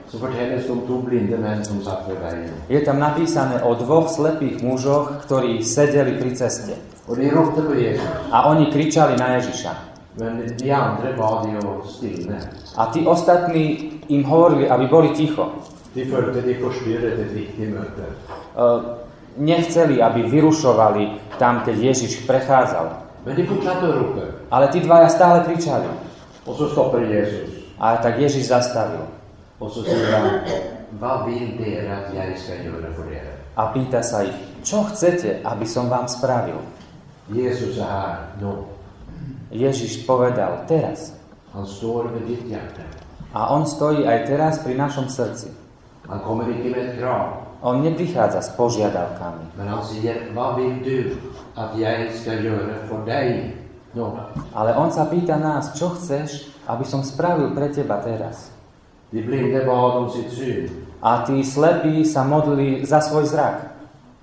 vägen. 2.21 2.53
je 2.69 2.81
tam 2.85 3.01
napísané 3.01 3.65
o 3.65 3.73
dvoch 3.73 4.13
slepých 4.13 4.61
mužoch, 4.61 5.25
ktorí 5.25 5.65
sedeli 5.65 6.21
pri 6.21 6.37
ceste. 6.37 6.77
A 8.29 8.37
oni 8.53 8.69
kričali 8.69 9.17
na 9.17 9.41
Ježiša. 9.41 9.92
A 12.77 12.87
tí 12.87 13.07
ostatní 13.07 13.93
im 14.09 14.25
hovorili, 14.25 14.69
aby 14.69 14.85
boli 14.87 15.09
ticho. 15.09 15.49
E, 15.97 16.03
nechceli, 19.37 20.03
aby 20.03 20.21
vyrušovali 20.23 21.05
tam, 21.41 21.65
keď 21.65 21.77
Ježiš 21.77 22.29
prechádzal. 22.29 22.87
Ale 24.51 24.69
tí 24.69 24.81
dvaja 24.85 25.09
stále 25.09 25.41
kričali. 25.49 25.89
A 27.81 27.97
tak 27.97 28.19
Ježiš 28.21 28.53
zastavil. 28.53 29.09
A 33.57 33.63
pýta 33.73 34.01
sa 34.05 34.19
ich, 34.29 34.37
čo 34.61 34.85
chcete, 34.93 35.41
aby 35.41 35.65
som 35.65 35.89
vám 35.89 36.05
spravil? 36.05 36.61
Är 37.31 37.83
här 37.83 38.19
nu. 38.41 38.72
Ježiš 39.53 40.09
povedal, 40.09 40.65
teraz. 40.65 41.13
Han 41.53 41.67
står 41.69 42.09
vid 42.17 42.25
ditt 42.27 42.45
hjärta. 42.49 42.83
A 43.33 43.53
on 43.53 43.69
stojí 43.69 44.05
aj 44.05 44.29
teraz 44.29 44.61
pri 44.65 44.77
našom 44.77 45.09
srdci. 45.09 45.53
Han 46.09 46.21
kommer 46.21 46.49
inte 46.49 46.69
med 46.69 46.81
ett 46.89 46.99
krav. 46.99 47.45
On 47.63 47.83
neprichádza 47.83 48.43
s 48.43 48.49
požiadavkami, 48.59 49.45
Men 49.57 49.69
han 49.69 49.81
du 50.83 51.05
ale 54.55 54.77
on 54.77 54.91
sa 54.91 55.05
pýta 55.05 55.37
nás, 55.37 55.77
čo 55.77 55.95
chceš, 55.95 56.49
aby 56.67 56.85
som 56.85 57.05
spravil 57.05 57.53
pre 57.55 57.69
teba 57.69 58.01
teraz. 58.01 58.51
De 59.13 59.21
blinda 59.21 59.69
bad 59.69 59.95
om 59.95 60.09
sitt 60.11 60.33
syn. 60.33 60.65
A 61.05 61.23
tí 61.29 61.45
slepí 61.45 62.01
sa 62.09 62.25
modlili 62.25 62.89
za 62.89 63.05
svoj 63.05 63.29
zrak. 63.29 63.69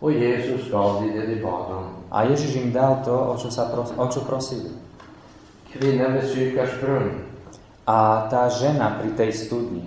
Och 0.02 0.12
Jesus 0.12 0.72
gav 0.72 1.06
de 1.06 1.14
det 1.14 1.26
de 1.26 1.38
bad 1.38 1.70
om. 1.70 1.86
A 2.12 2.26
Ježiš 2.26 2.56
im 2.56 2.74
dal 2.74 3.06
to, 3.06 3.14
o 3.14 3.38
čo, 3.38 3.54
sa 3.54 3.70
pros- 3.70 3.94
o 3.94 4.06
čo 4.10 4.26
prosili. 4.26 4.74
Kvinnan 5.74 6.14
vid 6.18 6.26
Sykars 6.30 6.74
brunn 6.82 7.26
A 7.86 8.30
tá 8.30 8.50
žena 8.50 9.02
pri 9.02 9.14
tej 9.18 9.32
studni 9.34 9.86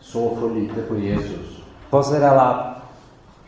såg 0.00 0.38
för 0.38 0.50
lite 0.50 0.82
på 0.86 0.94
Jesus 0.98 1.62
pozerala 1.90 2.76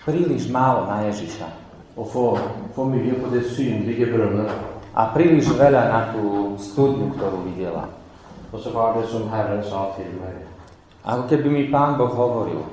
príliš 0.04 0.48
málo 0.48 0.86
na 0.86 1.02
Ježiša 1.02 1.48
och 1.94 2.10
för, 2.10 2.38
för 2.74 2.84
mycket 2.84 3.24
på 3.24 3.34
de 3.34 3.40
synliga 3.42 4.06
brunnarna. 4.06 4.54
a 4.94 5.14
príliš 5.14 5.46
veľa 5.54 5.82
na 5.92 6.00
tú 6.10 6.54
studňu, 6.58 7.14
ktorú 7.14 7.38
videla. 7.54 7.86
Och 8.50 8.58
så 8.60 8.70
var 8.74 8.98
det 8.98 9.06
som 9.06 9.30
Herren 9.30 9.62
sa 9.62 9.94
till 9.94 10.10
mig. 10.18 10.34
Ako 11.04 11.30
keby 11.30 11.48
mi 11.50 11.64
pán 11.70 11.94
Boh 11.98 12.10
hovoril, 12.10 12.66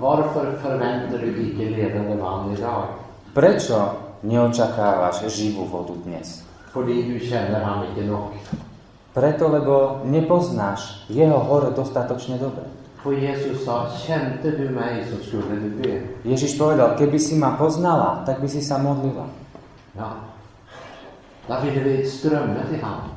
Varför 0.00 0.58
förväntar 0.62 1.18
du 1.18 1.30
icke 1.30 1.70
levande 1.70 2.14
man 2.14 2.50
idag? 2.54 2.94
prečo 3.34 3.94
neočakávaš 4.22 5.30
živú 5.30 5.66
vodu 5.66 5.94
dnes? 6.02 6.42
Fordi 6.70 7.02
du. 7.02 7.18
Preto, 9.10 9.50
lebo 9.50 10.06
nepoznáš 10.06 11.02
jeho 11.10 11.38
hore 11.42 11.74
dostatočne 11.74 12.38
dobre. 12.38 12.62
För 13.02 13.16
Jesus 13.16 13.64
sa, 13.64 13.88
kände 14.06 14.50
du 14.50 14.68
mig 14.68 15.08
så 15.08 15.16
skulle 15.24 15.56
du 15.56 15.70
be. 15.80 16.04
Ježiš 16.24 16.60
povedal, 16.60 16.94
keby 17.00 17.18
si 17.18 17.34
ma 17.34 17.56
poznala, 17.56 18.22
tak 18.28 18.44
by 18.44 18.48
si 18.48 18.60
sa 18.60 18.76
modlila. 18.76 19.24
Ja. 19.96 20.20
Ville 21.64 21.80
vi 21.80 22.04
till 22.04 22.36
han. 22.36 23.10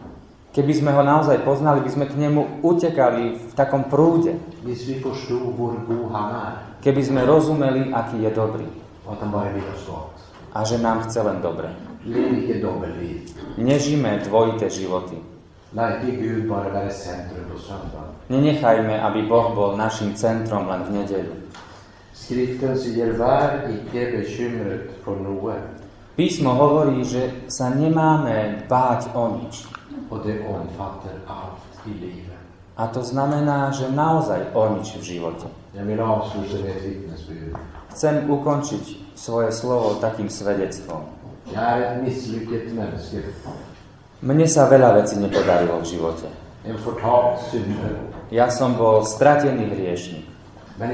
Keby 0.54 0.74
sme 0.74 0.94
ho 0.94 1.02
naozaj 1.02 1.42
poznali, 1.42 1.82
by 1.82 1.90
sme 1.90 2.06
k 2.06 2.14
nemu 2.14 2.62
utekali 2.62 3.42
v 3.42 3.54
takom 3.58 3.90
prúde. 3.90 4.38
Keby 6.82 7.02
sme 7.02 7.26
rozumeli, 7.26 7.90
aký 7.90 8.22
je 8.22 8.32
dobrý. 8.32 8.70
A 10.54 10.60
že 10.62 10.78
nám 10.78 11.10
chce 11.10 11.20
len 11.26 11.42
dobre. 11.42 11.93
Nežime 13.58 14.20
dvojité 14.28 14.68
životy. 14.68 15.16
Nenechajme, 18.30 18.96
aby 19.00 19.20
Boh 19.26 19.48
bol 19.56 19.80
našim 19.80 20.12
centrom 20.14 20.68
len 20.68 20.84
v 20.84 20.90
nedeľu. 21.00 21.36
Skriften 22.14 22.76
bekymret. 23.90 24.86
Písmo 26.14 26.52
hovorí, 26.54 27.02
že 27.02 27.50
sa 27.50 27.74
nemáme 27.74 28.70
báť 28.70 29.16
o 29.18 29.42
nič. 29.42 29.66
A 32.78 32.84
to 32.92 33.02
znamená, 33.02 33.74
že 33.74 33.90
naozaj 33.90 34.54
o 34.54 34.78
nič 34.78 34.94
v 35.00 35.04
živote. 35.18 35.48
Chcem 37.94 38.16
ukončiť 38.30 38.84
svoje 39.18 39.50
slovo 39.50 39.98
takým 39.98 40.30
svedectvom. 40.30 41.23
Mne 44.24 44.46
sa 44.48 44.72
veľa 44.72 44.90
vecí 45.04 45.16
nepodarilo 45.20 45.84
v 45.84 45.86
živote. 45.86 46.28
En. 46.64 46.80
Ja 48.32 48.48
som 48.48 48.80
bol 48.80 49.04
stratený 49.04 49.68
hriešnik. 49.76 50.26
Men 50.80 50.90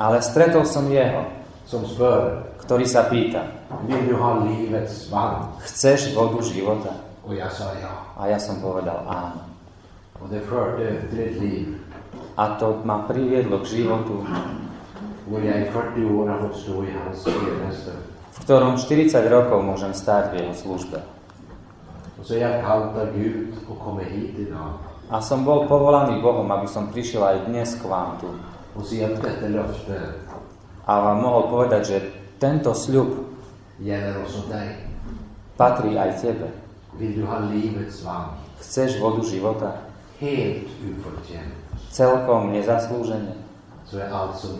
Ale 0.00 0.16
stretol 0.24 0.64
som 0.64 0.88
jeho, 0.88 1.28
som 1.68 1.84
ktorý 2.64 2.88
sa 2.88 3.06
pýta, 3.12 3.44
vill 3.84 4.00
du 4.08 4.16
ha 4.16 4.40
livets 4.42 5.12
vann? 5.12 5.52
chceš 5.60 6.16
vodu 6.16 6.40
života? 6.40 6.90
Sa 7.52 7.76
ja. 7.78 7.92
A 8.16 8.32
ja 8.32 8.40
som 8.40 8.58
povedal 8.64 9.04
áno. 9.06 9.44
Det 11.12 11.28
liv 11.38 11.78
A 12.36 12.56
to 12.56 12.80
ma 12.84 13.04
priviedlo 13.04 13.60
k 13.60 13.64
životu, 13.66 14.24
hvor 15.28 15.40
jag 15.44 15.60
i 15.60 15.70
40 15.70 16.20
år 16.20 16.28
har 16.28 16.38
fått 16.38 16.56
stå 16.56 16.84
i 16.84 16.90
hans 16.90 17.24
tjänster. 17.24 17.94
V 18.30 18.38
ktorom 18.46 18.78
40 18.78 19.10
rokov 19.26 19.58
môžem 19.62 19.90
stáť 19.90 20.30
v 20.30 20.34
jeho 20.44 20.54
službe. 20.54 20.98
Idag. 24.38 24.76
A 25.10 25.18
som 25.18 25.42
bol 25.42 25.66
povolaný 25.66 26.22
Bohom, 26.22 26.46
aby 26.54 26.70
som 26.70 26.94
prišiel 26.94 27.24
aj 27.24 27.36
dnes 27.50 27.74
k 27.74 27.82
vám 27.82 28.20
tu. 28.22 28.30
A 30.86 30.92
vám 31.02 31.18
mohol 31.18 31.50
povedať, 31.50 31.82
že 31.82 31.96
tento 32.38 32.70
sľub 32.70 33.26
patrí 35.58 35.98
aj 35.98 36.22
tebe. 36.22 36.48
Chceš 38.60 39.00
vodu 39.02 39.22
života? 39.26 39.70
Celkom 41.90 42.54
nezaslúžene? 42.54 43.34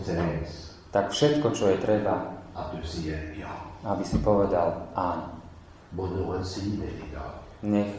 krävs 0.02 0.82
Tak 0.90 1.14
všetko, 1.14 1.54
čo 1.54 1.70
je 1.70 1.76
treba, 1.78 2.39
du 2.68 2.80
ja. 3.36 3.52
aby 3.84 4.04
si 4.04 4.20
povedal 4.20 4.92
áno. 4.92 5.40
Nech 7.64 7.90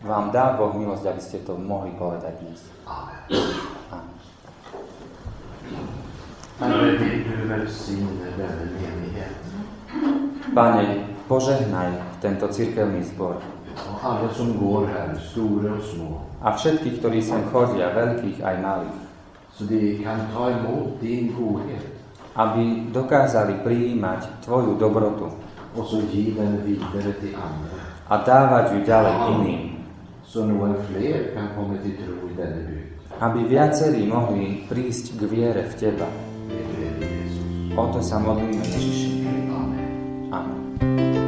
vám 0.00 0.32
dá 0.32 0.56
Boh 0.56 0.72
milosť, 0.72 1.04
aby 1.10 1.20
ste 1.20 1.38
to 1.44 1.56
mohli 1.56 1.92
povedať 1.96 2.40
dnes. 2.40 2.60
Amen. 2.88 3.20
Pane, 10.50 10.84
požehnaj 11.28 11.90
tento 12.20 12.46
cirkevný 12.52 13.04
zbor 13.12 13.40
a 16.40 16.48
všetkých, 16.56 16.98
ktorí 17.00 17.20
sem 17.20 17.44
chodia, 17.52 17.92
veľkých 17.92 18.40
aj 18.40 18.56
malých, 18.60 19.00
så 19.52 19.62
de 19.68 20.00
kan 20.00 20.28
ta 20.32 20.52
emot 20.52 20.96
din 21.00 21.32
godhet 21.36 21.99
aby 22.36 22.92
dokázali 22.94 23.62
prijímať 23.66 24.44
Tvoju 24.46 24.78
dobrotu 24.78 25.30
a 28.10 28.14
dávať 28.26 28.64
ju 28.74 28.78
ďalej 28.82 29.14
iným. 29.38 29.62
Aby 33.20 33.40
viacerí 33.46 34.06
mohli 34.06 34.64
prísť 34.66 35.18
k 35.18 35.20
viere 35.26 35.62
v 35.66 35.74
Teba. 35.78 36.08
O 37.78 37.84
to 37.94 38.02
sa 38.02 38.18
modlíme 38.18 38.62
Ježiši. 38.66 39.26
Amen. 39.50 39.86
Amen. 40.34 41.19